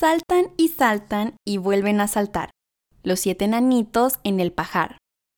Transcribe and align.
Saltan 0.00 0.46
y 0.56 0.68
saltan 0.68 1.34
y 1.44 1.58
vuelven 1.58 2.00
a 2.00 2.08
saltar. 2.08 2.48
Los 3.02 3.20
siete 3.20 3.44
enanitos 3.44 4.14
en 4.24 4.40
el 4.40 4.50
pajar. 4.50 4.96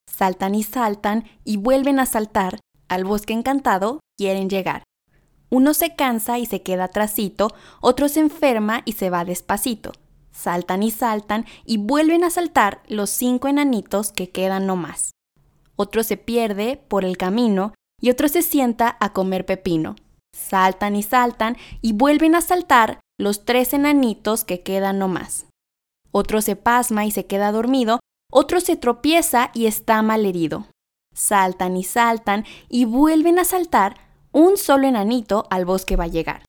Saltan 0.08 0.54
y 0.54 0.62
saltan 0.62 1.24
y 1.42 1.56
vuelven 1.56 1.98
a 1.98 2.06
saltar. 2.06 2.60
Al 2.86 3.02
bosque 3.04 3.32
encantado 3.32 3.98
quieren 4.16 4.48
llegar. 4.48 4.84
Uno 5.50 5.74
se 5.74 5.96
cansa 5.96 6.38
y 6.38 6.46
se 6.46 6.62
queda 6.62 6.84
atrasito, 6.84 7.52
otro 7.80 8.08
se 8.08 8.20
enferma 8.20 8.82
y 8.84 8.92
se 8.92 9.10
va 9.10 9.24
despacito. 9.24 9.90
Saltan 10.30 10.84
y 10.84 10.92
saltan 10.92 11.44
y 11.66 11.78
vuelven 11.78 12.22
a 12.22 12.30
saltar 12.30 12.84
los 12.86 13.10
cinco 13.10 13.48
enanitos 13.48 14.12
que 14.12 14.30
quedan 14.30 14.68
no 14.68 14.76
más. 14.76 15.10
Otro 15.74 16.04
se 16.04 16.16
pierde 16.16 16.76
por 16.76 17.04
el 17.04 17.16
camino 17.16 17.74
y 18.00 18.10
otro 18.10 18.28
se 18.28 18.42
sienta 18.42 18.96
a 19.00 19.12
comer 19.12 19.44
pepino. 19.44 19.96
Saltan 20.34 20.96
y 20.96 21.02
saltan 21.02 21.56
y 21.80 21.92
vuelven 21.92 22.34
a 22.34 22.40
saltar 22.40 23.00
los 23.18 23.44
tres 23.44 23.72
enanitos 23.72 24.44
que 24.44 24.62
quedan 24.62 24.98
no 24.98 25.08
más. 25.08 25.46
Otro 26.10 26.42
se 26.42 26.56
pasma 26.56 27.06
y 27.06 27.10
se 27.10 27.26
queda 27.26 27.52
dormido, 27.52 28.00
otro 28.30 28.60
se 28.60 28.76
tropieza 28.76 29.50
y 29.54 29.66
está 29.66 30.02
mal 30.02 30.26
herido. 30.26 30.66
Saltan 31.14 31.76
y 31.76 31.84
saltan 31.84 32.44
y 32.68 32.84
vuelven 32.84 33.38
a 33.38 33.44
saltar, 33.44 33.96
un 34.32 34.56
solo 34.56 34.86
enanito 34.86 35.46
al 35.50 35.64
bosque 35.64 35.96
va 35.96 36.04
a 36.04 36.08
llegar. 36.08 36.44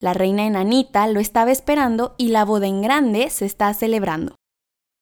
La 0.00 0.14
reina 0.14 0.44
enanita 0.44 1.06
lo 1.06 1.20
estaba 1.20 1.52
esperando 1.52 2.16
y 2.18 2.28
la 2.28 2.44
boda 2.44 2.66
en 2.66 2.82
grande 2.82 3.30
se 3.30 3.46
está 3.46 3.72
celebrando. 3.72 4.34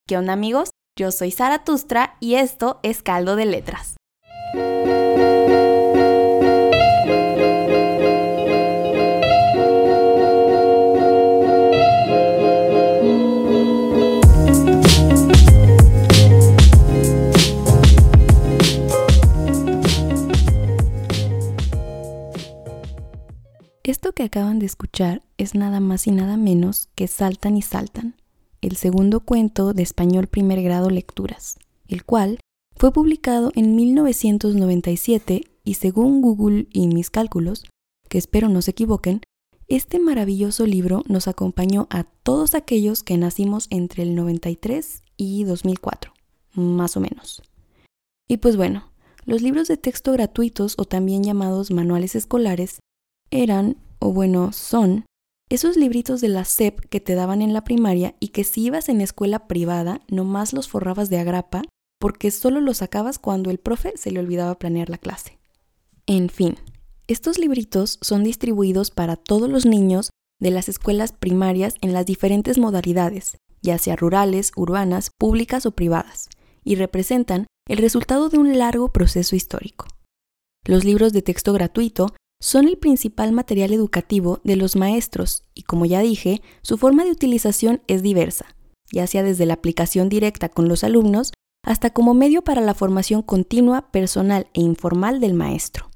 ¿Qué 0.06 0.18
onda 0.18 0.34
amigos? 0.34 0.70
Yo 0.98 1.10
soy 1.12 1.30
Sara 1.30 1.64
Tustra 1.64 2.16
y 2.20 2.34
esto 2.34 2.80
es 2.82 3.02
Caldo 3.02 3.36
de 3.36 3.46
Letras. 3.46 3.96
Es 25.38 25.54
nada 25.54 25.80
más 25.80 26.06
y 26.06 26.10
nada 26.10 26.36
menos 26.36 26.90
que 26.94 27.08
Saltan 27.08 27.56
y 27.56 27.62
Saltan, 27.62 28.16
el 28.60 28.76
segundo 28.76 29.20
cuento 29.20 29.72
de 29.72 29.82
español 29.82 30.26
primer 30.26 30.62
grado 30.62 30.90
lecturas, 30.90 31.58
el 31.88 32.04
cual 32.04 32.38
fue 32.76 32.92
publicado 32.92 33.50
en 33.54 33.74
1997 33.76 35.44
y 35.64 35.74
según 35.74 36.20
Google 36.20 36.68
y 36.70 36.86
mis 36.88 37.08
cálculos, 37.08 37.64
que 38.10 38.18
espero 38.18 38.50
no 38.50 38.60
se 38.60 38.72
equivoquen, 38.72 39.22
este 39.68 39.98
maravilloso 40.00 40.66
libro 40.66 41.02
nos 41.08 41.28
acompañó 41.28 41.86
a 41.90 42.04
todos 42.04 42.54
aquellos 42.54 43.02
que 43.02 43.16
nacimos 43.16 43.68
entre 43.70 44.02
el 44.02 44.14
93 44.14 45.02
y 45.16 45.44
2004, 45.44 46.12
más 46.52 46.96
o 46.98 47.00
menos. 47.00 47.42
Y 48.28 48.36
pues 48.36 48.56
bueno, 48.56 48.92
los 49.24 49.40
libros 49.40 49.68
de 49.68 49.78
texto 49.78 50.12
gratuitos 50.12 50.74
o 50.76 50.84
también 50.84 51.22
llamados 51.22 51.70
manuales 51.70 52.16
escolares 52.16 52.80
eran, 53.30 53.76
o 54.00 54.12
bueno, 54.12 54.52
son, 54.52 55.04
esos 55.48 55.76
libritos 55.76 56.20
de 56.20 56.28
la 56.28 56.44
SEP 56.44 56.80
que 56.88 57.00
te 57.00 57.14
daban 57.14 57.42
en 57.42 57.52
la 57.52 57.64
primaria 57.64 58.14
y 58.18 58.28
que 58.28 58.44
si 58.44 58.64
ibas 58.64 58.88
en 58.88 59.00
escuela 59.00 59.46
privada, 59.46 60.00
nomás 60.08 60.52
los 60.52 60.68
forrabas 60.68 61.10
de 61.10 61.18
agrapa 61.18 61.62
porque 62.00 62.30
solo 62.30 62.60
los 62.60 62.78
sacabas 62.78 63.18
cuando 63.18 63.50
el 63.50 63.58
profe 63.58 63.92
se 63.96 64.10
le 64.10 64.20
olvidaba 64.20 64.58
planear 64.58 64.88
la 64.88 64.98
clase. 64.98 65.38
En 66.06 66.30
fin, 66.30 66.56
estos 67.08 67.38
libritos 67.38 67.98
son 68.00 68.24
distribuidos 68.24 68.90
para 68.90 69.16
todos 69.16 69.50
los 69.50 69.66
niños 69.66 70.10
de 70.40 70.50
las 70.50 70.68
escuelas 70.68 71.12
primarias 71.12 71.74
en 71.82 71.92
las 71.92 72.06
diferentes 72.06 72.56
modalidades, 72.56 73.36
ya 73.60 73.76
sea 73.76 73.96
rurales, 73.96 74.52
urbanas, 74.56 75.10
públicas 75.18 75.66
o 75.66 75.72
privadas, 75.72 76.30
y 76.64 76.76
representan 76.76 77.46
el 77.68 77.78
resultado 77.78 78.30
de 78.30 78.38
un 78.38 78.56
largo 78.58 78.92
proceso 78.92 79.36
histórico. 79.36 79.86
Los 80.64 80.84
libros 80.84 81.12
de 81.12 81.22
texto 81.22 81.52
gratuito 81.52 82.14
son 82.40 82.66
el 82.66 82.78
principal 82.78 83.32
material 83.32 83.72
educativo 83.72 84.40
de 84.44 84.56
los 84.56 84.74
maestros 84.74 85.44
y 85.54 85.62
como 85.62 85.84
ya 85.84 86.00
dije, 86.00 86.40
su 86.62 86.78
forma 86.78 87.04
de 87.04 87.10
utilización 87.10 87.82
es 87.86 88.02
diversa, 88.02 88.56
ya 88.90 89.06
sea 89.06 89.22
desde 89.22 89.46
la 89.46 89.54
aplicación 89.54 90.08
directa 90.08 90.48
con 90.48 90.68
los 90.68 90.82
alumnos 90.82 91.32
hasta 91.62 91.90
como 91.90 92.14
medio 92.14 92.42
para 92.42 92.62
la 92.62 92.74
formación 92.74 93.22
continua, 93.22 93.90
personal 93.90 94.48
e 94.54 94.62
informal 94.62 95.20
del 95.20 95.34
maestro. 95.34 95.90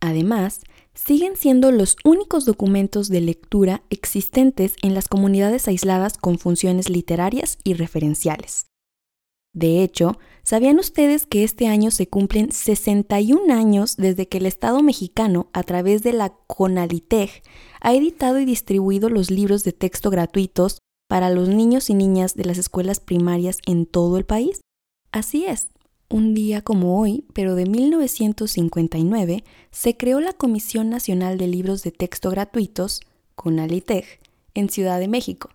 Además, 0.00 0.60
siguen 0.94 1.36
siendo 1.36 1.72
los 1.72 1.96
únicos 2.04 2.44
documentos 2.44 3.08
de 3.08 3.20
lectura 3.20 3.82
existentes 3.90 4.76
en 4.82 4.94
las 4.94 5.08
comunidades 5.08 5.66
aisladas 5.66 6.18
con 6.18 6.38
funciones 6.38 6.88
literarias 6.88 7.58
y 7.64 7.74
referenciales. 7.74 8.67
De 9.54 9.82
hecho, 9.82 10.18
¿sabían 10.42 10.78
ustedes 10.78 11.26
que 11.26 11.42
este 11.44 11.66
año 11.66 11.90
se 11.90 12.06
cumplen 12.06 12.52
61 12.52 13.52
años 13.52 13.96
desde 13.96 14.28
que 14.28 14.38
el 14.38 14.46
Estado 14.46 14.82
mexicano, 14.82 15.48
a 15.52 15.62
través 15.62 16.02
de 16.02 16.12
la 16.12 16.30
CONALITEG, 16.46 17.42
ha 17.80 17.94
editado 17.94 18.38
y 18.38 18.44
distribuido 18.44 19.08
los 19.08 19.30
libros 19.30 19.64
de 19.64 19.72
texto 19.72 20.10
gratuitos 20.10 20.78
para 21.08 21.30
los 21.30 21.48
niños 21.48 21.90
y 21.90 21.94
niñas 21.94 22.34
de 22.34 22.44
las 22.44 22.58
escuelas 22.58 23.00
primarias 23.00 23.58
en 23.66 23.86
todo 23.86 24.18
el 24.18 24.26
país? 24.26 24.60
Así 25.10 25.46
es. 25.46 25.68
Un 26.10 26.34
día 26.34 26.62
como 26.62 27.00
hoy, 27.00 27.26
pero 27.34 27.54
de 27.54 27.66
1959, 27.66 29.44
se 29.70 29.96
creó 29.96 30.20
la 30.20 30.32
Comisión 30.32 30.88
Nacional 30.88 31.36
de 31.36 31.48
Libros 31.48 31.82
de 31.82 31.90
Texto 31.90 32.30
Gratuitos, 32.30 33.00
CONALITEG, 33.34 34.04
en 34.54 34.70
Ciudad 34.70 34.98
de 35.00 35.08
México, 35.08 35.50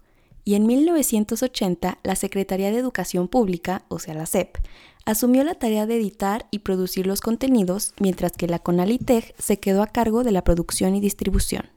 y 0.45 0.55
en 0.55 0.65
1980 0.65 1.99
la 2.03 2.15
Secretaría 2.15 2.71
de 2.71 2.77
Educación 2.77 3.27
Pública, 3.27 3.85
o 3.87 3.99
sea 3.99 4.13
la 4.13 4.25
SEP, 4.25 4.57
asumió 5.05 5.43
la 5.43 5.55
tarea 5.55 5.85
de 5.85 5.97
editar 5.97 6.47
y 6.51 6.59
producir 6.59 7.07
los 7.07 7.21
contenidos, 7.21 7.93
mientras 7.99 8.33
que 8.33 8.47
la 8.47 8.59
CONALITEG 8.59 9.33
se 9.37 9.59
quedó 9.59 9.81
a 9.81 9.87
cargo 9.87 10.23
de 10.23 10.31
la 10.31 10.43
producción 10.43 10.95
y 10.95 11.01
distribución. 11.01 11.69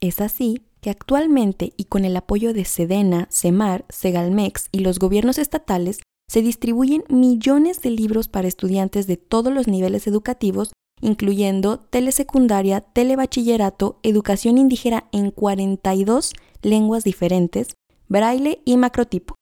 Es 0.00 0.20
así 0.20 0.62
que 0.80 0.90
actualmente 0.90 1.72
y 1.76 1.84
con 1.84 2.04
el 2.04 2.16
apoyo 2.16 2.52
de 2.52 2.64
Sedena, 2.64 3.28
CEMAR, 3.30 3.84
Segalmex 3.88 4.68
y 4.72 4.80
los 4.80 4.98
gobiernos 4.98 5.38
estatales, 5.38 6.00
se 6.28 6.42
distribuyen 6.42 7.04
millones 7.08 7.82
de 7.82 7.90
libros 7.90 8.26
para 8.26 8.48
estudiantes 8.48 9.06
de 9.06 9.16
todos 9.16 9.52
los 9.52 9.68
niveles 9.68 10.06
educativos, 10.06 10.72
incluyendo 11.00 11.78
telesecundaria, 11.78 12.80
telebachillerato, 12.80 13.98
educación 14.02 14.58
indígena 14.58 15.04
en 15.12 15.30
42 15.30 16.32
lenguas 16.62 17.04
diferentes, 17.04 17.74
braille 18.12 18.60
y 18.66 18.76
macrotipo. 18.76 19.36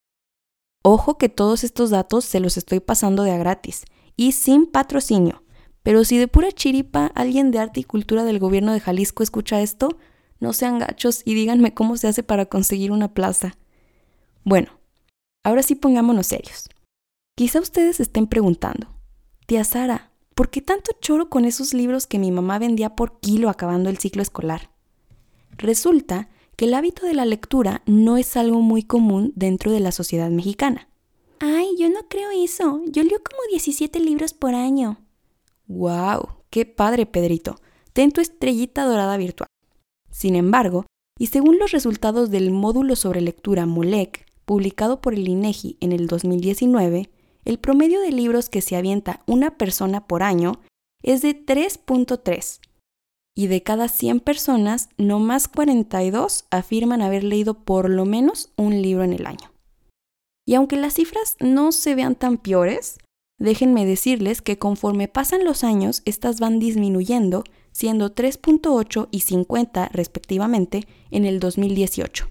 Ojo 0.85 1.19
que 1.19 1.29
todos 1.29 1.65
estos 1.65 1.91
datos 1.91 2.25
se 2.25 2.39
los 2.39 2.57
estoy 2.57 2.79
pasando 2.79 3.25
de 3.25 3.33
a 3.33 3.37
gratis 3.37 3.83
y 4.17 4.31
sin 4.31 4.67
patrocinio. 4.67 5.43
Pero 5.83 6.05
si 6.05 6.19
de 6.19 6.29
pura 6.29 6.53
chiripa 6.53 7.07
alguien 7.17 7.51
de 7.51 7.59
arte 7.59 7.81
y 7.81 7.85
cultura 7.85 8.23
del 8.23 8.39
gobierno 8.39 8.73
de 8.73 8.79
Jalisco 8.79 9.25
escucha 9.25 9.61
esto, 9.61 9.99
no 10.39 10.53
sean 10.53 10.79
gachos 10.79 11.23
y 11.25 11.35
díganme 11.35 11.75
cómo 11.75 11.97
se 11.97 12.07
hace 12.07 12.23
para 12.23 12.47
conseguir 12.47 12.93
una 12.93 13.13
plaza. 13.13 13.57
Bueno, 14.45 14.79
ahora 15.43 15.65
sí 15.65 15.75
pongámonos 15.75 16.29
serios. 16.29 16.69
Quizá 17.35 17.59
ustedes 17.59 17.99
estén 17.99 18.29
preguntando, 18.29 18.87
tía 19.47 19.65
Sara, 19.65 20.13
¿por 20.37 20.49
qué 20.49 20.63
tanto 20.63 20.93
choro 21.01 21.29
con 21.29 21.45
esos 21.45 21.75
libros 21.75 22.07
que 22.07 22.21
mi 22.21 22.31
mamá 22.31 22.61
vendía 22.61 22.95
por 22.95 23.19
kilo 23.19 23.49
acabando 23.49 23.91
el 23.91 23.99
ciclo 23.99 24.23
escolar? 24.23 24.71
Resulta 25.59 26.29
que 26.61 26.67
el 26.67 26.75
hábito 26.75 27.07
de 27.07 27.15
la 27.15 27.25
lectura 27.25 27.81
no 27.87 28.19
es 28.19 28.37
algo 28.37 28.61
muy 28.61 28.83
común 28.83 29.33
dentro 29.35 29.73
de 29.73 29.81
la 29.81 29.93
sociedad 29.93 30.29
mexicana. 30.29 30.91
Ay, 31.39 31.69
yo 31.79 31.89
no 31.89 32.01
creo 32.07 32.29
eso. 32.33 32.83
Yo 32.85 33.03
leo 33.03 33.19
como 33.25 33.41
17 33.49 33.99
libros 33.99 34.35
por 34.35 34.55
año. 34.55 34.99
¡Wow! 35.69 36.29
¡Qué 36.51 36.67
padre, 36.67 37.07
Pedrito! 37.07 37.57
Ten 37.95 38.13
tu 38.13 38.21
estrellita 38.21 38.85
dorada 38.85 39.17
virtual. 39.17 39.47
Sin 40.11 40.37
embargo, 40.37 40.85
y 41.19 41.29
según 41.29 41.59
los 41.59 41.71
resultados 41.71 42.29
del 42.29 42.51
módulo 42.51 42.95
sobre 42.95 43.23
lectura 43.23 43.65
MOLEC, 43.65 44.27
publicado 44.45 45.01
por 45.01 45.15
el 45.15 45.27
INEGI 45.29 45.79
en 45.81 45.93
el 45.93 46.09
2019, 46.09 47.09
el 47.47 47.59
promedio 47.59 48.03
de 48.03 48.13
libros 48.13 48.51
que 48.51 48.61
se 48.61 48.77
avienta 48.77 49.23
una 49.27 49.57
persona 49.57 50.07
por 50.07 50.23
año 50.23 50.61
es 51.03 51.23
de 51.23 51.35
3.3, 51.35 52.61
y 53.35 53.47
de 53.47 53.63
cada 53.63 53.89
100 53.89 54.21
personas, 54.21 54.89
no 54.97 55.19
más 55.19 55.49
42 55.49 56.47
afirman 56.51 57.03
haber 57.03 57.25
leído 57.25 57.55
por 57.55 57.89
lo 57.89 58.05
menos 58.05 58.51
un 58.57 58.83
libro 58.83 59.05
en 59.05 59.13
el 59.13 59.27
año. 59.27 59.53
Y 60.47 60.55
aunque 60.55 60.77
las 60.77 60.95
cifras 60.95 61.37
no 61.39 61.73
se 61.73 61.95
vean 61.95 62.17
tan 62.17 62.39
peores, 62.39 62.99
déjenme 63.39 63.87
decirles 63.87 64.43
que 64.43 64.59
conforme 64.59 65.09
pasan 65.09 65.45
los 65.45 65.65
años, 65.65 66.03
estas 66.05 66.41
van 66.41 66.59
disminuyendo, 66.59 67.45
siendo 67.73 68.15
3.8 68.15 69.09
y 69.11 69.21
50 69.21 69.89
respectivamente 69.93 70.87
en 71.11 71.25
el 71.25 71.41
2018. 71.41 72.31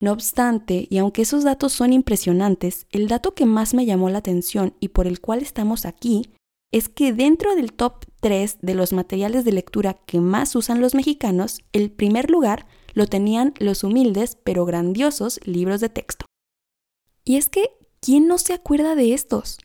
No 0.00 0.12
obstante, 0.12 0.86
y 0.90 0.98
aunque 0.98 1.22
esos 1.22 1.42
datos 1.42 1.72
son 1.72 1.92
impresionantes, 1.92 2.86
el 2.90 3.08
dato 3.08 3.34
que 3.34 3.46
más 3.46 3.74
me 3.74 3.84
llamó 3.84 4.10
la 4.10 4.18
atención 4.18 4.74
y 4.78 4.88
por 4.88 5.08
el 5.08 5.20
cual 5.20 5.42
estamos 5.42 5.86
aquí 5.86 6.30
es 6.70 6.88
que 6.88 7.12
dentro 7.12 7.54
del 7.54 7.72
top 7.72 8.04
3 8.20 8.58
de 8.60 8.74
los 8.74 8.92
materiales 8.92 9.44
de 9.44 9.52
lectura 9.52 9.94
que 9.94 10.20
más 10.20 10.54
usan 10.54 10.80
los 10.80 10.94
mexicanos, 10.94 11.60
el 11.72 11.90
primer 11.90 12.30
lugar 12.30 12.66
lo 12.92 13.06
tenían 13.06 13.54
los 13.58 13.84
humildes 13.84 14.36
pero 14.44 14.64
grandiosos 14.64 15.40
libros 15.44 15.80
de 15.80 15.88
texto. 15.88 16.26
Y 17.24 17.36
es 17.36 17.48
que, 17.48 17.70
¿quién 18.00 18.26
no 18.26 18.38
se 18.38 18.54
acuerda 18.54 18.94
de 18.94 19.14
estos? 19.14 19.58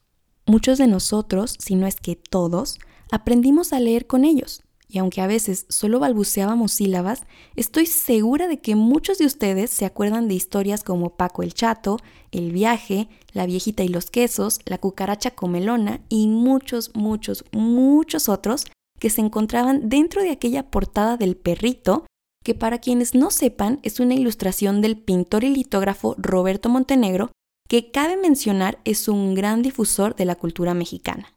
Muchos 0.45 0.77
de 0.77 0.87
nosotros, 0.87 1.55
si 1.59 1.75
no 1.75 1.87
es 1.87 1.95
que 1.95 2.15
todos, 2.15 2.77
aprendimos 3.11 3.73
a 3.73 3.79
leer 3.79 4.07
con 4.07 4.25
ellos, 4.25 4.63
y 4.93 4.99
aunque 4.99 5.21
a 5.21 5.27
veces 5.27 5.65
solo 5.69 5.99
balbuceábamos 5.99 6.71
sílabas, 6.71 7.23
estoy 7.55 7.87
segura 7.87 8.47
de 8.47 8.59
que 8.59 8.75
muchos 8.75 9.17
de 9.17 9.25
ustedes 9.25 9.71
se 9.71 9.85
acuerdan 9.85 10.27
de 10.27 10.35
historias 10.35 10.83
como 10.83 11.17
Paco 11.17 11.41
el 11.41 11.55
Chato, 11.55 11.97
El 12.31 12.51
viaje, 12.51 13.09
La 13.31 13.47
viejita 13.47 13.83
y 13.83 13.87
los 13.87 14.11
quesos, 14.11 14.59
La 14.65 14.77
cucaracha 14.77 15.31
comelona 15.31 16.01
y 16.09 16.27
muchos, 16.27 16.91
muchos, 16.93 17.43
muchos 17.51 18.29
otros 18.29 18.65
que 18.99 19.09
se 19.09 19.21
encontraban 19.21 19.89
dentro 19.89 20.21
de 20.21 20.29
aquella 20.29 20.69
portada 20.69 21.17
del 21.17 21.37
perrito, 21.37 22.05
que 22.45 22.53
para 22.53 22.77
quienes 22.77 23.15
no 23.15 23.31
sepan 23.31 23.79
es 23.81 23.99
una 23.99 24.13
ilustración 24.13 24.81
del 24.81 24.95
pintor 24.95 25.43
y 25.43 25.49
litógrafo 25.49 26.13
Roberto 26.19 26.69
Montenegro, 26.69 27.31
que 27.67 27.89
cabe 27.89 28.15
mencionar 28.15 28.77
es 28.85 29.07
un 29.07 29.33
gran 29.33 29.63
difusor 29.63 30.15
de 30.15 30.25
la 30.25 30.35
cultura 30.35 30.75
mexicana. 30.75 31.33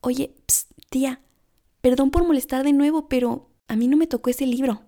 Oye, 0.00 0.36
tía, 0.88 1.23
Perdón 1.84 2.10
por 2.10 2.24
molestar 2.26 2.64
de 2.64 2.72
nuevo, 2.72 3.10
pero 3.10 3.50
a 3.68 3.76
mí 3.76 3.88
no 3.88 3.98
me 3.98 4.06
tocó 4.06 4.30
ese 4.30 4.46
libro. 4.46 4.84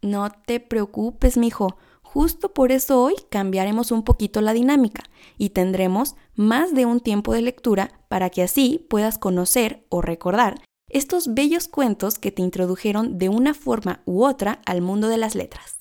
No 0.00 0.30
te 0.30 0.58
preocupes, 0.58 1.36
mijo. 1.36 1.76
Justo 2.00 2.54
por 2.54 2.72
eso 2.72 3.02
hoy 3.02 3.14
cambiaremos 3.28 3.90
un 3.90 4.04
poquito 4.04 4.40
la 4.40 4.54
dinámica 4.54 5.02
y 5.36 5.50
tendremos 5.50 6.16
más 6.36 6.74
de 6.74 6.86
un 6.86 7.00
tiempo 7.00 7.34
de 7.34 7.42
lectura 7.42 8.00
para 8.08 8.30
que 8.30 8.42
así 8.42 8.86
puedas 8.88 9.18
conocer 9.18 9.84
o 9.90 10.00
recordar 10.00 10.62
estos 10.88 11.34
bellos 11.34 11.68
cuentos 11.68 12.18
que 12.18 12.32
te 12.32 12.40
introdujeron 12.40 13.18
de 13.18 13.28
una 13.28 13.52
forma 13.52 14.00
u 14.06 14.24
otra 14.24 14.62
al 14.64 14.80
mundo 14.80 15.08
de 15.08 15.18
las 15.18 15.34
letras. 15.34 15.80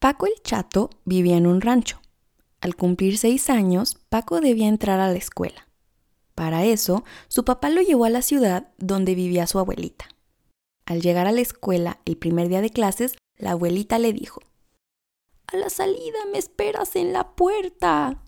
Paco 0.00 0.26
el 0.26 0.32
Chato 0.42 0.90
vivía 1.04 1.36
en 1.36 1.46
un 1.46 1.60
rancho. 1.60 2.00
Al 2.60 2.74
cumplir 2.74 3.18
seis 3.18 3.50
años, 3.50 4.00
Paco 4.08 4.40
debía 4.40 4.66
entrar 4.66 4.98
a 4.98 5.12
la 5.12 5.16
escuela. 5.16 5.69
Para 6.34 6.64
eso, 6.64 7.04
su 7.28 7.44
papá 7.44 7.68
lo 7.70 7.82
llevó 7.82 8.04
a 8.04 8.10
la 8.10 8.22
ciudad 8.22 8.68
donde 8.78 9.14
vivía 9.14 9.46
su 9.46 9.58
abuelita. 9.58 10.06
Al 10.86 11.00
llegar 11.02 11.26
a 11.26 11.32
la 11.32 11.40
escuela 11.40 12.00
el 12.04 12.16
primer 12.16 12.48
día 12.48 12.60
de 12.60 12.70
clases, 12.70 13.16
la 13.36 13.52
abuelita 13.52 13.98
le 13.98 14.12
dijo, 14.12 14.40
A 15.46 15.56
la 15.56 15.70
salida 15.70 16.18
me 16.32 16.38
esperas 16.38 16.96
en 16.96 17.12
la 17.12 17.34
puerta. 17.36 18.22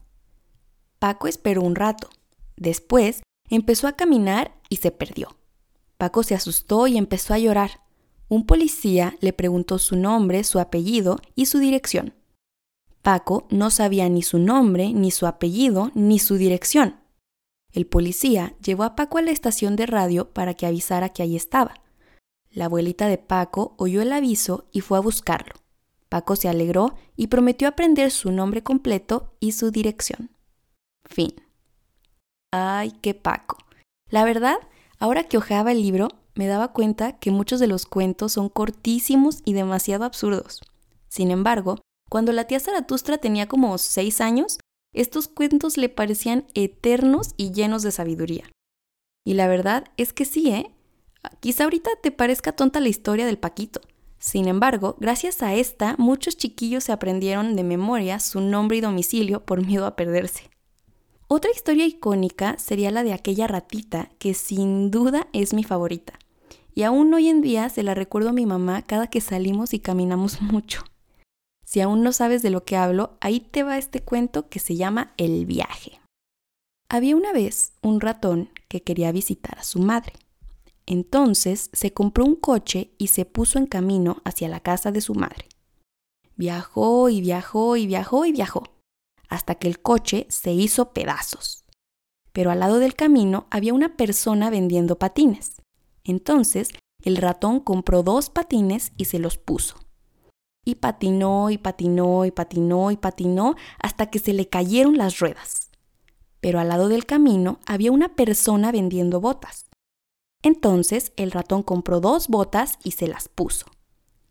Paco 0.99 1.27
esperó 1.27 1.63
un 1.63 1.75
rato. 1.75 2.09
Después 2.57 3.23
empezó 3.51 3.89
a 3.89 3.93
caminar 3.93 4.57
y 4.69 4.77
se 4.77 4.91
perdió. 4.93 5.37
Paco 5.99 6.23
se 6.23 6.35
asustó 6.35 6.87
y 6.87 6.97
empezó 6.97 7.35
a 7.35 7.39
llorar. 7.39 7.81
Un 8.29 8.47
policía 8.47 9.17
le 9.21 9.33
preguntó 9.33 9.79
su 9.79 9.97
nombre, 9.97 10.45
su 10.45 10.59
apellido 10.59 11.19
y 11.35 11.47
su 11.47 11.59
dirección. 11.59 12.15
Paco 13.03 13.47
no 13.51 13.71
sabía 13.71 14.09
ni 14.09 14.23
su 14.23 14.39
nombre, 14.39 14.93
ni 14.93 15.11
su 15.11 15.27
apellido, 15.27 15.91
ni 15.95 16.19
su 16.19 16.37
dirección. 16.37 17.02
El 17.73 17.87
policía 17.87 18.55
llevó 18.63 18.85
a 18.85 18.97
Paco 18.97 19.19
a 19.19 19.23
la 19.23 19.31
estación 19.31 19.77
de 19.77 19.87
radio 19.87 20.31
para 20.31 20.55
que 20.55 20.67
avisara 20.67 21.09
que 21.09 21.23
ahí 21.23 21.37
estaba. 21.37 21.75
La 22.51 22.67
abuelita 22.67 23.07
de 23.07 23.19
Paco 23.19 23.75
oyó 23.79 24.03
el 24.03 24.13
aviso 24.13 24.67
y 24.73 24.81
fue 24.83 24.99
a 24.99 25.01
buscarlo. 25.01 25.55
Paco 26.11 26.37
se 26.37 26.49
alegró 26.49 26.95
y 27.17 27.29
prometió 27.29 27.67
aprender 27.67 28.11
su 28.11 28.31
nombre 28.31 28.63
completo 28.63 29.35
y 29.41 29.53
su 29.53 29.71
dirección. 29.71 30.31
Fin. 31.05 31.35
Ay, 32.51 32.93
qué 33.01 33.15
Paco. 33.15 33.57
La 34.11 34.25
verdad, 34.25 34.57
ahora 34.99 35.25
que 35.25 35.39
hojeaba 35.39 35.73
el 35.73 35.81
libro, 35.81 36.09
me 36.35 36.47
daba 36.47 36.73
cuenta 36.75 37.19
que 37.19 37.31
muchos 37.31 37.61
de 37.61 37.67
los 37.67 37.87
cuentos 37.87 38.33
son 38.33 38.51
cortísimos 38.51 39.41
y 39.47 39.55
demasiado 39.55 40.05
absurdos. 40.05 40.61
Sin 41.09 41.31
embargo, 41.31 41.81
cuando 42.11 42.33
la 42.33 42.45
tía 42.45 42.61
Zaratustra 42.61 43.17
tenía 43.17 43.49
como 43.49 43.79
seis 43.79 44.21
años, 44.21 44.59
estos 44.93 45.29
cuentos 45.29 45.77
le 45.77 45.89
parecían 45.89 46.47
eternos 46.55 47.35
y 47.37 47.53
llenos 47.53 47.83
de 47.83 47.93
sabiduría. 47.93 48.51
Y 49.25 49.35
la 49.35 49.49
verdad 49.49 49.85
es 49.97 50.13
que 50.13 50.25
sí, 50.25 50.51
¿eh? 50.51 50.71
Quizá 51.41 51.65
ahorita 51.65 51.91
te 52.03 52.11
parezca 52.11 52.53
tonta 52.53 52.81
la 52.81 52.89
historia 52.89 53.27
del 53.27 53.39
Paquito. 53.39 53.81
Sin 54.19 54.49
embargo, 54.49 54.97
gracias 55.01 55.43
a 55.43 55.55
esta, 55.55 55.97
muchos 55.99 56.37
chiquillos 56.37 56.85
se 56.85 56.93
aprendieron 56.93 57.57
de 57.57 57.65
memoria 57.65 58.21
su 58.21 58.41
nombre 58.41 58.77
y 58.77 58.81
domicilio 58.81 59.45
por 59.45 59.65
miedo 59.65 59.87
a 59.87 59.97
perderse. 59.97 60.51
Otra 61.29 61.51
historia 61.51 61.87
icónica 61.87 62.59
sería 62.59 62.91
la 62.91 63.05
de 63.05 63.13
aquella 63.13 63.47
ratita, 63.47 64.11
que 64.19 64.35
sin 64.35 64.91
duda 64.91 65.29
es 65.33 65.55
mi 65.55 65.65
favorita. 65.65 66.19
Y 66.75 66.83
aún 66.83 67.13
hoy 67.15 67.29
en 67.29 67.41
día 67.41 67.69
se 67.69 67.83
la 67.83 67.95
recuerdo 67.95 68.31
a 68.31 68.35
mi 68.35 68.47
mamá 68.47 68.83
cada 68.83 69.07
que 69.07 69.21
salimos 69.21 69.75
y 69.75 69.81
caminamos 69.81 70.41
mucho. 70.43 70.85
Si 71.73 71.81
aún 71.81 72.03
no 72.03 72.13
sabes 72.13 72.43
de 72.43 72.51
lo 72.51 72.67
que 72.67 72.77
hablo, 72.77 73.17
ahí 73.23 73.41
te 73.41 73.63
va 73.63 73.79
este 73.79 74.03
cuento 74.03 74.51
que 74.51 74.59
se 74.59 74.77
llama 74.77 75.15
El 75.17 75.47
viaje. 75.47 76.03
Había 76.91 77.17
una 77.17 77.33
vez 77.33 77.73
un 77.81 78.03
ratón 78.03 78.51
que 78.69 78.83
quería 78.83 79.11
visitar 79.11 79.59
a 79.59 79.65
su 79.65 79.79
madre. 79.79 80.13
Entonces 80.85 81.71
se 81.73 81.95
compró 81.95 82.27
un 82.27 82.37
coche 82.37 82.91
y 82.99 83.07
se 83.07 83.25
puso 83.25 83.59
en 83.59 83.65
camino 83.65 84.21
hacia 84.27 84.51
la 84.51 84.61
casa 84.61 84.93
de 84.93 85.01
su 85.01 85.15
madre. 85.15 85.49
Viajó 86.37 87.09
y 87.09 87.23
viajó 87.23 87.79
y 87.79 87.87
viajó 87.87 88.27
y 88.27 88.33
viajó, 88.33 88.65
hasta 89.31 89.55
que 89.55 89.69
el 89.69 89.81
coche 89.81 90.27
se 90.29 90.53
hizo 90.53 90.93
pedazos. 90.93 91.65
Pero 92.35 92.51
al 92.51 92.61
lado 92.61 92.81
del 92.81 92.95
camino 92.95 93.47
había 93.49 93.73
una 93.73 93.97
persona 93.97 94.51
vendiendo 94.51 94.99
patines. 94.99 95.63
Entonces 96.05 96.69
el 97.03 97.17
ratón 97.17 97.61
compró 97.61 98.03
dos 98.03 98.29
patines 98.29 98.93
y 98.99 99.07
se 99.07 99.19
los 99.19 99.39
puso. 99.39 99.77
Y 100.65 100.77
patinó 100.77 101.51
y 101.51 101.59
patinó 101.59 102.25
y 102.25 102.31
patinó 102.31 102.93
y 102.93 102.97
patinó 102.97 103.57
hasta 103.81 104.07
que 104.07 104.21
se 104.21 104.33
le 104.33 104.49
cayeron 104.49 104.97
las 104.97 105.19
ruedas. 105.19 105.71
Pero 106.41 106.61
al 106.61 106.69
lado 106.69 106.89
del 106.89 107.05
camino 107.05 107.59
había 107.67 107.91
una 107.91 108.15
persona 108.15 108.71
vendiendo 108.71 109.21
botas. 109.21 109.69
Entonces 110.43 111.13
el 111.17 111.33
ratón 111.33 111.63
compró 111.63 112.01
dos 112.01 112.29
botas 112.29 112.79
y 112.85 112.93
se 112.93 113.09
las 113.09 113.29
puso. 113.29 113.67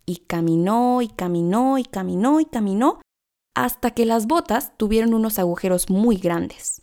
Y 0.06 0.18
caminó 0.26 1.02
y 1.02 1.08
caminó 1.08 1.78
y 1.78 1.84
caminó 1.84 2.40
y 2.40 2.46
caminó 2.46 3.00
hasta 3.54 3.90
que 3.90 4.06
las 4.06 4.26
botas 4.26 4.76
tuvieron 4.78 5.12
unos 5.12 5.38
agujeros 5.38 5.90
muy 5.90 6.16
grandes. 6.16 6.82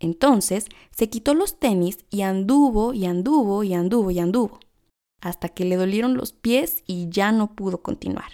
Entonces 0.00 0.66
se 0.90 1.08
quitó 1.08 1.32
los 1.32 1.58
tenis 1.58 2.04
y 2.10 2.20
anduvo 2.20 2.92
y 2.92 3.06
anduvo 3.06 3.64
y 3.64 3.72
anduvo 3.72 4.10
y 4.10 4.18
anduvo, 4.18 4.60
hasta 5.22 5.48
que 5.48 5.64
le 5.64 5.76
dolieron 5.76 6.14
los 6.14 6.34
pies 6.34 6.82
y 6.86 7.08
ya 7.08 7.32
no 7.32 7.54
pudo 7.54 7.82
continuar 7.82 8.30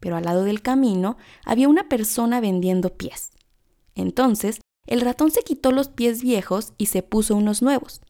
pero 0.00 0.16
al 0.16 0.24
lado 0.24 0.44
del 0.44 0.62
camino 0.62 1.16
había 1.44 1.68
una 1.68 1.88
persona 1.88 2.40
vendiendo 2.40 2.90
pies. 2.96 3.32
Entonces, 3.94 4.60
el 4.86 5.00
ratón 5.00 5.30
se 5.30 5.42
quitó 5.42 5.72
los 5.72 5.88
pies 5.88 6.22
viejos 6.22 6.72
y 6.78 6.86
se 6.86 7.02
puso 7.02 7.36
unos 7.36 7.62
nuevos. 7.62 8.00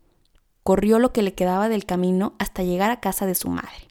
Corrió 0.62 0.98
lo 0.98 1.12
que 1.12 1.22
le 1.22 1.34
quedaba 1.34 1.68
del 1.68 1.86
camino 1.86 2.34
hasta 2.38 2.62
llegar 2.62 2.90
a 2.90 3.00
casa 3.00 3.26
de 3.26 3.34
su 3.34 3.48
madre. 3.48 3.88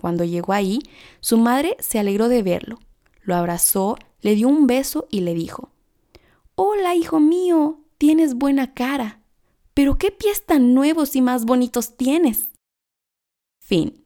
Cuando 0.00 0.24
llegó 0.24 0.52
ahí, 0.52 0.80
su 1.20 1.38
madre 1.38 1.76
se 1.78 1.98
alegró 1.98 2.28
de 2.28 2.42
verlo, 2.42 2.80
lo 3.22 3.36
abrazó, 3.36 3.96
le 4.20 4.34
dio 4.34 4.48
un 4.48 4.66
beso 4.66 5.06
y 5.10 5.20
le 5.20 5.32
dijo, 5.32 5.70
Hola, 6.54 6.94
hijo 6.94 7.20
mío, 7.20 7.80
tienes 7.98 8.34
buena 8.34 8.74
cara, 8.74 9.20
pero 9.74 9.96
qué 9.96 10.10
pies 10.10 10.44
tan 10.44 10.74
nuevos 10.74 11.16
y 11.16 11.22
más 11.22 11.44
bonitos 11.44 11.96
tienes. 11.96 12.50
Fin. 13.58 14.01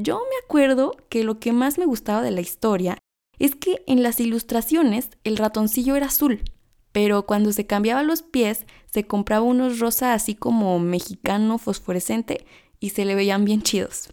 Yo 0.00 0.20
me 0.30 0.36
acuerdo 0.44 0.92
que 1.08 1.24
lo 1.24 1.40
que 1.40 1.52
más 1.52 1.76
me 1.76 1.84
gustaba 1.84 2.22
de 2.22 2.30
la 2.30 2.40
historia 2.40 2.98
es 3.40 3.56
que 3.56 3.82
en 3.88 4.04
las 4.04 4.20
ilustraciones 4.20 5.10
el 5.24 5.36
ratoncillo 5.36 5.96
era 5.96 6.06
azul, 6.06 6.44
pero 6.92 7.26
cuando 7.26 7.50
se 7.50 7.66
cambiaba 7.66 8.04
los 8.04 8.22
pies 8.22 8.64
se 8.86 9.08
compraba 9.08 9.42
unos 9.42 9.80
rosa 9.80 10.14
así 10.14 10.36
como 10.36 10.78
mexicano 10.78 11.58
fosforescente 11.58 12.46
y 12.78 12.90
se 12.90 13.04
le 13.04 13.16
veían 13.16 13.44
bien 13.44 13.62
chidos. 13.62 14.10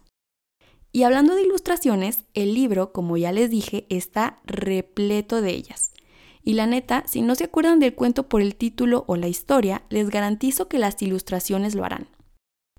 Y 0.92 1.04
hablando 1.04 1.36
de 1.36 1.44
ilustraciones, 1.44 2.25
el 2.34 2.56
libro, 2.56 2.92
como 2.92 3.15
ya 3.15 3.32
les 3.32 3.51
dije, 3.51 3.86
está 3.89 4.39
repleto 4.46 5.42
de 5.42 5.51
ellas. 5.51 5.94
Y 6.42 6.54
la 6.54 6.65
neta, 6.65 7.04
si 7.06 7.22
no 7.22 7.36
se 7.36 7.44
acuerdan 7.44 7.77
del 7.77 7.94
cuento 7.94 8.27
por 8.27 8.42
el 8.42 8.56
título 8.56 9.04
o 9.08 9.18
la 9.18 9.27
historia, 9.27 9.84
les 9.89 10.10
garantizo 10.10 10.68
que 10.68 10.80
las 10.80 11.00
ilustraciones 11.04 11.75
lo 11.75 11.86
harán. 11.86 12.08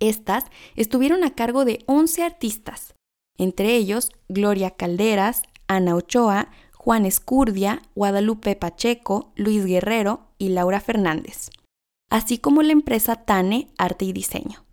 Estas 0.01 0.45
estuvieron 0.75 1.23
a 1.23 1.37
cargo 1.37 1.65
de 1.65 1.85
11 1.87 2.25
artistas, 2.25 2.96
entre 3.39 3.75
ellos 3.75 4.11
Gloria 4.29 4.71
Calderas, 4.71 5.43
Ana 5.69 5.95
Ochoa, 5.95 6.49
Juan 6.73 7.07
Escurdia, 7.07 7.83
Guadalupe 7.95 8.55
Pacheco, 8.57 9.33
Luis 9.37 9.65
Guerrero 9.65 10.29
y 10.39 10.51
Laura 10.51 10.81
Fernández, 10.81 11.51
así 12.11 12.39
como 12.39 12.63
la 12.63 12.73
empresa 12.73 13.25
Tane 13.25 13.69
Arte 13.79 14.05
y 14.05 14.13
Diseño. 14.13 14.65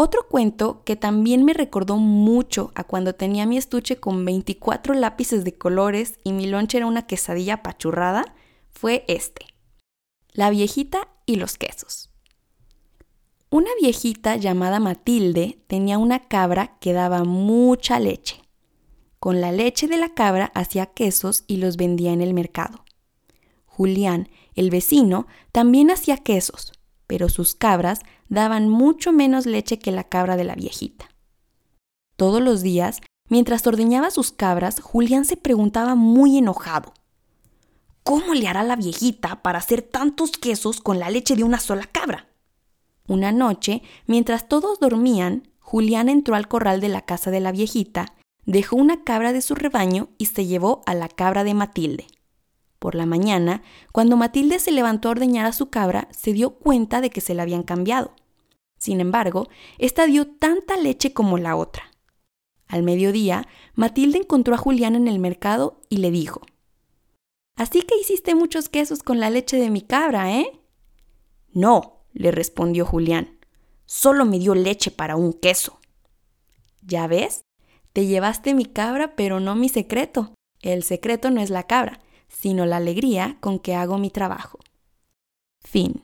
Otro 0.00 0.28
cuento 0.28 0.84
que 0.84 0.94
también 0.94 1.44
me 1.44 1.54
recordó 1.54 1.96
mucho 1.96 2.70
a 2.76 2.84
cuando 2.84 3.16
tenía 3.16 3.46
mi 3.46 3.56
estuche 3.56 3.96
con 3.96 4.24
24 4.24 4.94
lápices 4.94 5.42
de 5.42 5.58
colores 5.58 6.18
y 6.22 6.32
mi 6.32 6.46
lonche 6.46 6.78
era 6.78 6.86
una 6.86 7.08
quesadilla 7.08 7.64
pachurrada 7.64 8.24
fue 8.70 9.04
este, 9.08 9.44
La 10.32 10.50
viejita 10.50 11.08
y 11.26 11.34
los 11.34 11.58
quesos. 11.58 12.10
Una 13.50 13.70
viejita 13.80 14.36
llamada 14.36 14.78
Matilde 14.78 15.58
tenía 15.68 15.96
una 15.96 16.28
cabra 16.28 16.76
que 16.80 16.92
daba 16.92 17.24
mucha 17.24 17.98
leche. 17.98 18.42
Con 19.20 19.40
la 19.40 19.52
leche 19.52 19.88
de 19.88 19.96
la 19.96 20.12
cabra 20.12 20.52
hacía 20.54 20.84
quesos 20.84 21.44
y 21.46 21.56
los 21.56 21.78
vendía 21.78 22.12
en 22.12 22.20
el 22.20 22.34
mercado. 22.34 22.84
Julián, 23.64 24.28
el 24.54 24.68
vecino, 24.68 25.26
también 25.50 25.90
hacía 25.90 26.18
quesos, 26.18 26.72
pero 27.06 27.30
sus 27.30 27.54
cabras 27.54 28.00
daban 28.28 28.68
mucho 28.68 29.12
menos 29.12 29.46
leche 29.46 29.78
que 29.78 29.92
la 29.92 30.04
cabra 30.04 30.36
de 30.36 30.44
la 30.44 30.54
viejita. 30.54 31.08
Todos 32.16 32.42
los 32.42 32.60
días, 32.60 33.00
mientras 33.30 33.66
ordeñaba 33.66 34.10
sus 34.10 34.30
cabras, 34.30 34.78
Julián 34.80 35.24
se 35.24 35.38
preguntaba 35.38 35.94
muy 35.94 36.36
enojado. 36.36 36.92
¿Cómo 38.02 38.34
le 38.34 38.46
hará 38.46 38.62
la 38.62 38.76
viejita 38.76 39.40
para 39.40 39.58
hacer 39.58 39.80
tantos 39.80 40.32
quesos 40.32 40.82
con 40.82 40.98
la 40.98 41.08
leche 41.08 41.34
de 41.34 41.44
una 41.44 41.60
sola 41.60 41.84
cabra? 41.84 42.27
Una 43.08 43.32
noche, 43.32 43.82
mientras 44.06 44.48
todos 44.48 44.78
dormían, 44.80 45.48
Julián 45.58 46.08
entró 46.08 46.34
al 46.34 46.46
corral 46.46 46.80
de 46.80 46.90
la 46.90 47.00
casa 47.00 47.30
de 47.30 47.40
la 47.40 47.52
viejita, 47.52 48.14
dejó 48.44 48.76
una 48.76 49.02
cabra 49.02 49.32
de 49.32 49.40
su 49.40 49.54
rebaño 49.54 50.10
y 50.18 50.26
se 50.26 50.46
llevó 50.46 50.82
a 50.86 50.94
la 50.94 51.08
cabra 51.08 51.42
de 51.42 51.54
Matilde. 51.54 52.06
Por 52.78 52.94
la 52.94 53.06
mañana, 53.06 53.62
cuando 53.92 54.16
Matilde 54.16 54.58
se 54.58 54.72
levantó 54.72 55.08
a 55.08 55.12
ordeñar 55.12 55.46
a 55.46 55.52
su 55.52 55.70
cabra, 55.70 56.06
se 56.10 56.32
dio 56.32 56.50
cuenta 56.58 57.00
de 57.00 57.10
que 57.10 57.20
se 57.20 57.34
la 57.34 57.42
habían 57.42 57.62
cambiado. 57.62 58.14
Sin 58.78 59.00
embargo, 59.00 59.48
esta 59.78 60.06
dio 60.06 60.28
tanta 60.28 60.76
leche 60.76 61.12
como 61.12 61.38
la 61.38 61.56
otra. 61.56 61.90
Al 62.66 62.82
mediodía, 62.82 63.48
Matilde 63.74 64.18
encontró 64.18 64.54
a 64.54 64.58
Julián 64.58 64.94
en 64.94 65.08
el 65.08 65.18
mercado 65.18 65.80
y 65.88 65.96
le 65.96 66.10
dijo, 66.10 66.42
Así 67.56 67.82
que 67.82 67.98
hiciste 67.98 68.34
muchos 68.34 68.68
quesos 68.68 69.02
con 69.02 69.18
la 69.18 69.30
leche 69.30 69.56
de 69.56 69.70
mi 69.70 69.80
cabra, 69.80 70.32
¿eh? 70.32 70.60
No, 71.52 71.97
le 72.12 72.30
respondió 72.30 72.84
Julián. 72.84 73.38
Solo 73.86 74.24
me 74.24 74.38
dio 74.38 74.54
leche 74.54 74.90
para 74.90 75.16
un 75.16 75.32
queso. 75.32 75.80
Ya 76.82 77.06
ves, 77.06 77.42
te 77.92 78.06
llevaste 78.06 78.54
mi 78.54 78.64
cabra, 78.64 79.16
pero 79.16 79.40
no 79.40 79.54
mi 79.54 79.68
secreto. 79.68 80.34
El 80.60 80.82
secreto 80.82 81.30
no 81.30 81.40
es 81.40 81.50
la 81.50 81.64
cabra, 81.64 82.00
sino 82.28 82.66
la 82.66 82.76
alegría 82.76 83.36
con 83.40 83.58
que 83.58 83.74
hago 83.74 83.98
mi 83.98 84.10
trabajo. 84.10 84.58
Fin. 85.64 86.02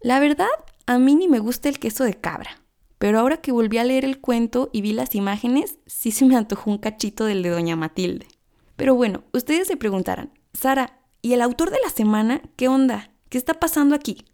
La 0.00 0.20
verdad, 0.20 0.48
a 0.86 0.98
mí 0.98 1.14
ni 1.14 1.28
me 1.28 1.38
gusta 1.38 1.68
el 1.68 1.78
queso 1.78 2.04
de 2.04 2.14
cabra, 2.14 2.62
pero 2.98 3.18
ahora 3.18 3.38
que 3.38 3.52
volví 3.52 3.78
a 3.78 3.84
leer 3.84 4.04
el 4.04 4.20
cuento 4.20 4.70
y 4.72 4.80
vi 4.80 4.92
las 4.92 5.14
imágenes, 5.14 5.78
sí 5.86 6.12
se 6.12 6.24
me 6.24 6.36
antojó 6.36 6.70
un 6.70 6.78
cachito 6.78 7.24
del 7.24 7.42
de 7.42 7.50
Doña 7.50 7.76
Matilde. 7.76 8.26
Pero 8.76 8.94
bueno, 8.94 9.24
ustedes 9.32 9.68
se 9.68 9.76
preguntarán, 9.76 10.32
Sara, 10.52 11.00
¿y 11.22 11.32
el 11.32 11.42
autor 11.42 11.70
de 11.70 11.78
la 11.82 11.90
semana 11.90 12.42
qué 12.56 12.68
onda? 12.68 13.12
¿Qué 13.28 13.38
está 13.38 13.54
pasando 13.54 13.94
aquí? 13.94 14.24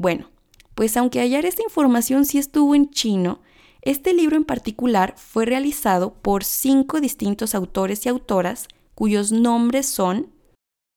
Bueno, 0.00 0.30
pues 0.74 0.96
aunque 0.96 1.20
hallar 1.20 1.44
esta 1.44 1.62
información 1.62 2.24
sí 2.24 2.38
estuvo 2.38 2.74
en 2.74 2.88
chino, 2.88 3.40
este 3.82 4.14
libro 4.14 4.34
en 4.34 4.44
particular 4.44 5.12
fue 5.18 5.44
realizado 5.44 6.14
por 6.14 6.42
cinco 6.42 7.02
distintos 7.02 7.54
autores 7.54 8.06
y 8.06 8.08
autoras 8.08 8.66
cuyos 8.94 9.30
nombres 9.30 9.84
son 9.84 10.32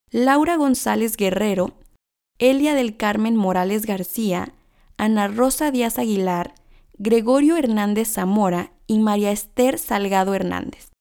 Laura 0.10 0.56
González 0.56 1.18
Guerrero, 1.18 1.74
Elia 2.40 2.76
del 2.76 2.96
Carmen 2.96 3.36
Morales 3.36 3.86
García, 3.86 4.54
Ana 4.96 5.28
Rosa 5.28 5.70
Díaz 5.70 6.00
Aguilar, 6.00 6.56
Gregorio 6.98 7.58
Hernández 7.58 8.08
Zamora 8.08 8.72
y 8.88 9.00
María 9.00 9.34
Esther 9.34 9.80
Salgado 9.80 10.34
Hernández. 10.34 10.92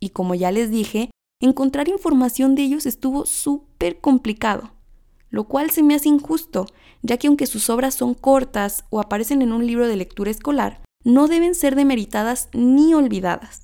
Y 0.00 0.08
como 0.08 0.34
ya 0.34 0.50
les 0.50 0.72
dije, 0.72 1.12
encontrar 1.40 1.86
información 1.86 2.56
de 2.56 2.62
ellos 2.62 2.86
estuvo 2.86 3.24
súper 3.24 4.00
complicado 4.00 4.75
lo 5.30 5.44
cual 5.44 5.70
se 5.70 5.82
me 5.82 5.94
hace 5.94 6.08
injusto, 6.08 6.66
ya 7.02 7.16
que 7.16 7.26
aunque 7.26 7.46
sus 7.46 7.70
obras 7.70 7.94
son 7.94 8.14
cortas 8.14 8.84
o 8.90 9.00
aparecen 9.00 9.42
en 9.42 9.52
un 9.52 9.66
libro 9.66 9.88
de 9.88 9.96
lectura 9.96 10.30
escolar, 10.30 10.82
no 11.04 11.28
deben 11.28 11.54
ser 11.54 11.76
demeritadas 11.76 12.48
ni 12.52 12.94
olvidadas. 12.94 13.62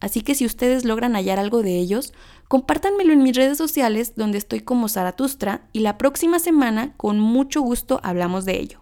Así 0.00 0.22
que 0.22 0.34
si 0.34 0.46
ustedes 0.46 0.84
logran 0.84 1.14
hallar 1.14 1.38
algo 1.38 1.62
de 1.62 1.76
ellos, 1.78 2.12
compártanmelo 2.46 3.12
en 3.12 3.22
mis 3.22 3.36
redes 3.36 3.58
sociales 3.58 4.14
donde 4.16 4.38
estoy 4.38 4.60
como 4.60 4.88
Zaratustra 4.88 5.68
y 5.72 5.80
la 5.80 5.98
próxima 5.98 6.38
semana 6.38 6.94
con 6.96 7.18
mucho 7.18 7.60
gusto 7.60 8.00
hablamos 8.02 8.44
de 8.44 8.60
ello. 8.60 8.80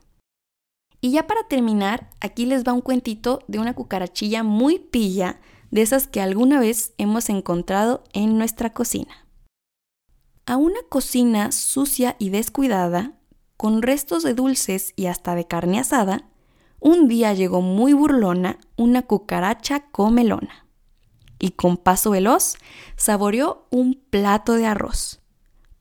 Y 1.00 1.12
ya 1.12 1.26
para 1.26 1.46
terminar, 1.48 2.10
aquí 2.20 2.46
les 2.46 2.64
va 2.64 2.72
un 2.72 2.80
cuentito 2.80 3.40
de 3.48 3.58
una 3.58 3.74
cucarachilla 3.74 4.42
muy 4.42 4.78
pilla, 4.78 5.40
de 5.70 5.82
esas 5.82 6.06
que 6.06 6.20
alguna 6.20 6.60
vez 6.60 6.94
hemos 6.96 7.28
encontrado 7.28 8.04
en 8.12 8.38
nuestra 8.38 8.72
cocina 8.72 9.25
a 10.46 10.56
una 10.56 10.80
cocina 10.88 11.50
sucia 11.50 12.14
y 12.20 12.30
descuidada, 12.30 13.18
con 13.56 13.82
restos 13.82 14.22
de 14.22 14.32
dulces 14.32 14.92
y 14.94 15.06
hasta 15.06 15.34
de 15.34 15.46
carne 15.46 15.80
asada, 15.80 16.28
un 16.78 17.08
día 17.08 17.32
llegó 17.34 17.62
muy 17.62 17.92
burlona 17.92 18.58
una 18.76 19.02
cucaracha 19.02 19.90
comelona 19.90 20.66
y 21.38 21.50
con 21.50 21.76
paso 21.76 22.10
veloz 22.10 22.54
saboreó 22.96 23.66
un 23.70 23.94
plato 23.94 24.54
de 24.54 24.66
arroz. 24.66 25.20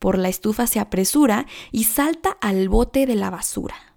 Por 0.00 0.18
la 0.18 0.28
estufa 0.28 0.66
se 0.66 0.80
apresura 0.80 1.46
y 1.70 1.84
salta 1.84 2.36
al 2.40 2.68
bote 2.68 3.06
de 3.06 3.14
la 3.14 3.30
basura. 3.30 3.96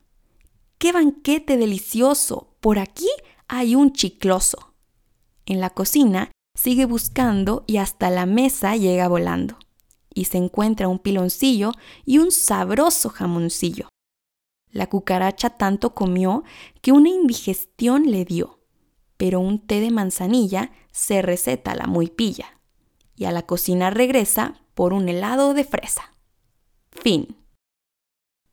¡Qué 0.77 0.91
banquete 0.91 1.57
delicioso! 1.57 2.55
Por 2.59 2.79
aquí 2.79 3.09
hay 3.47 3.75
un 3.75 3.91
chicloso. 3.91 4.73
En 5.45 5.59
la 5.59 5.71
cocina 5.71 6.31
sigue 6.53 6.85
buscando 6.85 7.63
y 7.65 7.77
hasta 7.77 8.09
la 8.09 8.25
mesa 8.25 8.75
llega 8.75 9.07
volando 9.07 9.57
y 10.13 10.25
se 10.25 10.37
encuentra 10.37 10.87
un 10.87 10.99
piloncillo 10.99 11.71
y 12.05 12.17
un 12.17 12.31
sabroso 12.31 13.09
jamoncillo. 13.09 13.89
La 14.71 14.87
cucaracha 14.87 15.51
tanto 15.51 15.93
comió 15.95 16.43
que 16.81 16.91
una 16.91 17.09
indigestión 17.09 18.11
le 18.11 18.25
dio, 18.25 18.59
pero 19.17 19.39
un 19.39 19.59
té 19.59 19.79
de 19.79 19.91
manzanilla 19.91 20.71
se 20.91 21.21
receta 21.21 21.75
la 21.75 21.87
muy 21.87 22.07
pilla, 22.07 22.59
y 23.15 23.25
a 23.25 23.31
la 23.31 23.43
cocina 23.43 23.89
regresa 23.89 24.61
por 24.75 24.93
un 24.93 25.09
helado 25.09 25.53
de 25.53 25.63
fresa. 25.63 26.13
Fin. 26.91 27.35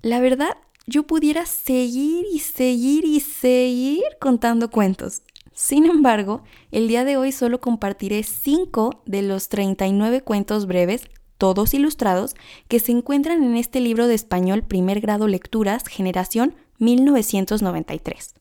La 0.01 0.21
verdad, 0.21 0.57
yo 0.87 1.07
pudiera 1.07 1.47
seguir 1.47 2.27
y 2.33 2.39
seguir 2.39 3.05
y 3.05 3.21
seguir 3.21 4.05
contando 4.21 4.71
cuentos. 4.71 5.23
Sin 5.53 5.87
embargo, 5.87 6.45
el 6.71 6.87
día 6.87 7.05
de 7.05 7.17
hoy 7.17 7.33
solo 7.33 7.61
compartiré 7.61 8.23
5 8.23 9.03
de 9.07 9.23
los 9.23 9.49
39 9.49 10.23
cuentos 10.23 10.67
breves 10.67 11.09
todos 11.38 11.75
ilustrados, 11.75 12.35
que 12.69 12.81
se 12.81 12.93
encuentran 12.93 13.43
en 13.43 13.57
este 13.57 13.81
libro 13.81 14.07
de 14.07 14.14
español 14.14 14.62
primer 14.62 15.00
grado 15.00 15.28
lecturas 15.28 15.87
generación 15.87 16.55
1993. 16.78 18.35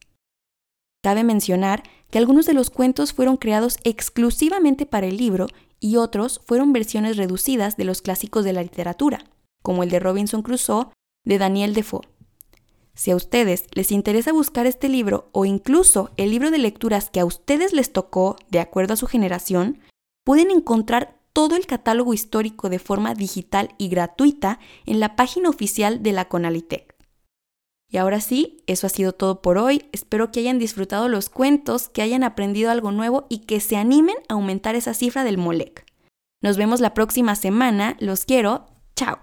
Cabe 1.03 1.23
mencionar 1.23 1.83
que 2.09 2.17
algunos 2.17 2.45
de 2.45 2.53
los 2.53 2.69
cuentos 2.69 3.13
fueron 3.13 3.37
creados 3.37 3.77
exclusivamente 3.83 4.85
para 4.85 5.07
el 5.07 5.17
libro 5.17 5.47
y 5.79 5.97
otros 5.97 6.41
fueron 6.45 6.73
versiones 6.73 7.17
reducidas 7.17 7.77
de 7.77 7.85
los 7.85 8.01
clásicos 8.01 8.43
de 8.43 8.53
la 8.53 8.63
literatura, 8.63 9.25
como 9.61 9.83
el 9.83 9.89
de 9.89 9.99
Robinson 9.99 10.41
Crusoe 10.41 10.87
de 11.23 11.37
Daniel 11.37 11.73
Defoe. 11.73 12.07
Si 12.95 13.11
a 13.11 13.15
ustedes 13.15 13.65
les 13.73 13.91
interesa 13.91 14.31
buscar 14.31 14.65
este 14.65 14.87
libro 14.87 15.29
o 15.33 15.45
incluso 15.45 16.11
el 16.15 16.31
libro 16.31 16.49
de 16.49 16.59
lecturas 16.59 17.09
que 17.09 17.19
a 17.19 17.25
ustedes 17.25 17.73
les 17.73 17.91
tocó 17.91 18.37
de 18.49 18.61
acuerdo 18.61 18.93
a 18.93 18.97
su 18.97 19.05
generación, 19.05 19.79
pueden 20.23 20.49
encontrar 20.49 21.19
todo 21.35 21.57
el 21.57 21.67
catálogo 21.67 22.13
histórico 22.13 22.69
de 22.69 22.79
forma 22.79 23.13
digital 23.13 23.75
y 23.77 23.89
gratuita 23.89 24.57
en 24.85 25.01
la 25.01 25.17
página 25.17 25.49
oficial 25.49 26.01
de 26.01 26.13
la 26.13 26.29
Conalitec. 26.29 26.95
Y 27.91 27.97
ahora 27.97 28.21
sí, 28.21 28.63
eso 28.67 28.87
ha 28.87 28.89
sido 28.89 29.11
todo 29.11 29.41
por 29.41 29.57
hoy. 29.57 29.83
Espero 29.91 30.31
que 30.31 30.39
hayan 30.39 30.59
disfrutado 30.59 31.09
los 31.09 31.27
cuentos, 31.27 31.89
que 31.89 32.01
hayan 32.01 32.23
aprendido 32.23 32.71
algo 32.71 32.93
nuevo 32.93 33.27
y 33.29 33.39
que 33.39 33.59
se 33.59 33.75
animen 33.75 34.15
a 34.29 34.35
aumentar 34.35 34.75
esa 34.75 34.93
cifra 34.93 35.25
del 35.25 35.37
MOLEC. 35.37 35.85
Nos 36.41 36.55
vemos 36.55 36.79
la 36.79 36.93
próxima 36.93 37.35
semana. 37.35 37.97
Los 37.99 38.23
quiero. 38.23 38.67
Chao. 38.95 39.19